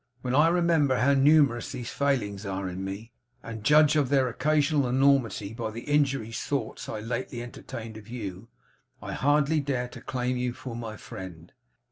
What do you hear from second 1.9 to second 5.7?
failings are in me, and judge of their occasional enormity by